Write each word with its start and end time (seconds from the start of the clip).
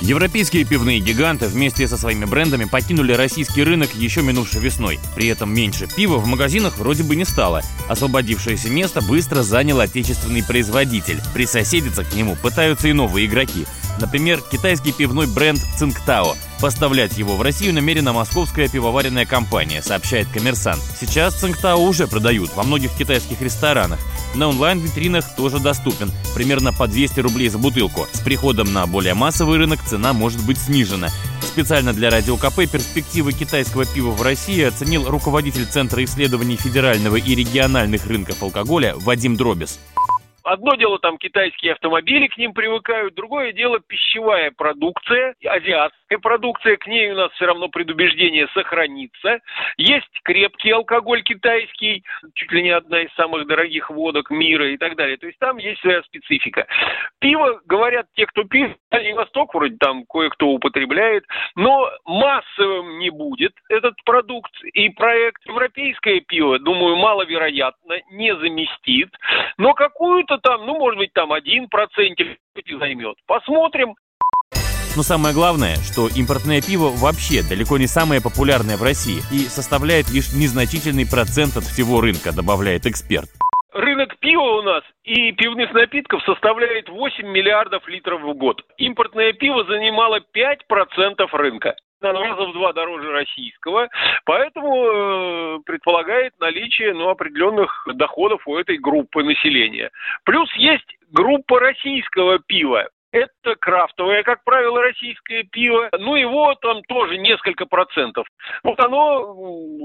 Европейские 0.00 0.64
пивные 0.64 1.00
гиганты 1.00 1.48
вместе 1.48 1.88
со 1.88 1.96
своими 1.96 2.24
брендами 2.24 2.66
покинули 2.66 3.12
российский 3.12 3.64
рынок 3.64 3.94
еще 3.94 4.22
минувшей 4.22 4.60
весной. 4.60 5.00
При 5.16 5.26
этом 5.26 5.52
меньше 5.52 5.88
пива 5.88 6.18
в 6.18 6.26
магазинах 6.26 6.78
вроде 6.78 7.02
бы 7.02 7.16
не 7.16 7.24
стало. 7.24 7.62
Освободившееся 7.88 8.70
место 8.70 9.00
быстро 9.00 9.42
занял 9.42 9.80
отечественный 9.80 10.44
производитель. 10.44 11.20
Присоседиться 11.34 12.04
к 12.04 12.14
нему 12.14 12.36
пытаются 12.36 12.86
и 12.86 12.92
новые 12.92 13.26
игроки. 13.26 13.66
Например, 14.00 14.40
китайский 14.40 14.92
пивной 14.92 15.26
бренд 15.26 15.60
Цингтао. 15.76 16.36
Поставлять 16.60 17.18
его 17.18 17.36
в 17.36 17.42
Россию 17.42 17.74
намерена 17.74 18.12
московская 18.12 18.68
пивоваренная 18.68 19.26
компания, 19.26 19.82
сообщает 19.82 20.28
коммерсант. 20.28 20.82
Сейчас 21.00 21.34
Цингтао 21.34 21.78
уже 21.78 22.06
продают 22.06 22.54
во 22.54 22.64
многих 22.64 22.92
китайских 22.96 23.40
ресторанах. 23.40 23.98
На 24.34 24.48
онлайн-витринах 24.48 25.24
тоже 25.36 25.60
доступен, 25.60 26.10
примерно 26.34 26.72
по 26.72 26.86
200 26.86 27.20
рублей 27.20 27.48
за 27.48 27.58
бутылку. 27.58 28.06
С 28.12 28.20
приходом 28.20 28.72
на 28.72 28.86
более 28.86 29.14
массовый 29.14 29.58
рынок 29.58 29.80
цена 29.84 30.12
может 30.12 30.44
быть 30.44 30.58
снижена. 30.58 31.10
Специально 31.40 31.92
для 31.92 32.10
Радио 32.10 32.36
КП 32.36 32.70
перспективы 32.70 33.32
китайского 33.32 33.84
пива 33.84 34.10
в 34.10 34.22
России 34.22 34.62
оценил 34.62 35.08
руководитель 35.08 35.66
Центра 35.66 36.04
исследований 36.04 36.56
федерального 36.56 37.16
и 37.16 37.34
региональных 37.34 38.06
рынков 38.06 38.42
алкоголя 38.42 38.94
Вадим 38.96 39.36
Дробис. 39.36 39.78
Одно 40.48 40.76
дело 40.76 40.98
там 40.98 41.18
китайские 41.18 41.72
автомобили 41.72 42.26
к 42.26 42.38
ним 42.38 42.54
привыкают, 42.54 43.14
другое 43.14 43.52
дело 43.52 43.80
пищевая 43.86 44.50
продукция, 44.50 45.34
азиатская 45.44 46.18
продукция, 46.18 46.78
к 46.78 46.86
ней 46.86 47.10
у 47.10 47.16
нас 47.16 47.30
все 47.32 47.44
равно 47.44 47.68
предубеждение 47.68 48.48
сохранится. 48.54 49.40
Есть 49.76 50.08
крепкий 50.24 50.70
алкоголь 50.70 51.22
китайский, 51.22 52.02
чуть 52.32 52.50
ли 52.50 52.62
не 52.62 52.70
одна 52.70 53.02
из 53.02 53.12
самых 53.12 53.46
дорогих 53.46 53.90
водок 53.90 54.30
мира 54.30 54.70
и 54.70 54.78
так 54.78 54.96
далее. 54.96 55.18
То 55.18 55.26
есть 55.26 55.38
там 55.38 55.58
есть 55.58 55.82
своя 55.82 56.02
специфика. 56.04 56.66
Пиво, 57.20 57.60
говорят 57.66 58.06
те, 58.14 58.24
кто 58.24 58.44
пьет, 58.44 58.74
Дальний 58.90 59.12
Восток 59.12 59.52
вроде 59.52 59.76
там 59.76 60.06
кое-кто 60.08 60.48
употребляет, 60.48 61.24
но 61.56 61.90
не 63.08 63.10
будет 63.10 63.52
этот 63.68 63.94
продукт 64.04 64.52
и 64.74 64.88
проект. 64.90 65.44
Европейское 65.46 66.20
пиво, 66.20 66.58
думаю, 66.58 66.96
маловероятно, 66.96 67.94
не 68.12 68.34
заместит, 68.36 69.10
но 69.56 69.74
какую-то 69.74 70.38
там, 70.38 70.66
ну, 70.66 70.78
может 70.78 70.98
быть, 70.98 71.12
там 71.12 71.32
один 71.32 71.68
процентик 71.68 72.38
займет. 72.78 73.16
Посмотрим. 73.26 73.94
Но 74.96 75.02
самое 75.02 75.34
главное, 75.34 75.76
что 75.76 76.08
импортное 76.08 76.60
пиво 76.60 76.90
вообще 76.90 77.42
далеко 77.48 77.78
не 77.78 77.86
самое 77.86 78.20
популярное 78.20 78.76
в 78.76 78.82
России 78.82 79.22
и 79.30 79.48
составляет 79.48 80.10
лишь 80.10 80.32
незначительный 80.32 81.08
процент 81.08 81.56
от 81.56 81.64
всего 81.64 82.00
рынка, 82.00 82.34
добавляет 82.34 82.86
эксперт. 82.86 83.28
Нас 84.78 84.84
и 85.02 85.32
пивных 85.32 85.72
напитков 85.72 86.22
составляет 86.22 86.88
8 86.88 87.26
миллиардов 87.26 87.86
литров 87.88 88.20
в 88.22 88.34
год. 88.34 88.62
Импортное 88.76 89.32
пиво 89.32 89.64
занимало 89.64 90.20
5% 90.34 91.28
рынка 91.32 91.74
раза 92.00 92.46
в 92.46 92.52
два 92.52 92.72
дороже 92.72 93.10
российского, 93.10 93.88
поэтому 94.24 94.86
э, 94.86 95.58
предполагает 95.66 96.32
наличие 96.38 96.94
ну, 96.94 97.08
определенных 97.08 97.88
доходов 97.94 98.40
у 98.46 98.56
этой 98.56 98.78
группы 98.78 99.24
населения. 99.24 99.90
Плюс 100.24 100.48
есть 100.54 100.86
группа 101.10 101.58
российского 101.58 102.38
пива. 102.38 102.88
Это 103.10 103.56
крафтовое, 103.58 104.22
как 104.22 104.44
правило, 104.44 104.82
российское 104.82 105.42
пиво. 105.44 105.88
Ну, 105.98 106.14
его 106.14 106.54
там 106.56 106.82
тоже 106.88 107.16
несколько 107.16 107.64
процентов. 107.64 108.26
Вот 108.62 108.78
оно, 108.80 109.32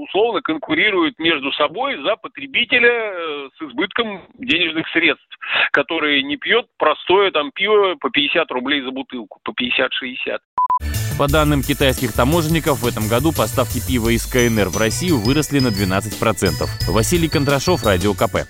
условно, 0.02 0.42
конкурирует 0.42 1.18
между 1.18 1.50
собой 1.52 1.96
за 2.02 2.16
потребителя 2.16 2.90
э, 2.92 3.48
с 3.56 3.62
избытком 3.62 4.26
денежных 4.34 4.86
средств, 4.88 5.26
который 5.72 6.22
не 6.22 6.36
пьет 6.36 6.66
простое 6.76 7.30
там 7.30 7.50
пиво 7.54 7.94
по 7.98 8.10
50 8.10 8.50
рублей 8.50 8.82
за 8.82 8.90
бутылку, 8.90 9.40
по 9.42 9.52
50-60. 9.52 10.38
По 11.18 11.28
данным 11.28 11.62
китайских 11.62 12.12
таможенников, 12.12 12.82
в 12.82 12.86
этом 12.86 13.08
году 13.08 13.32
поставки 13.32 13.80
пива 13.86 14.08
из 14.08 14.26
КНР 14.26 14.68
в 14.68 14.76
Россию 14.76 15.18
выросли 15.18 15.60
на 15.60 15.68
12%. 15.68 16.90
Василий 16.90 17.28
Кондрашов, 17.28 17.84
Радио 17.84 18.12
КП. 18.14 18.48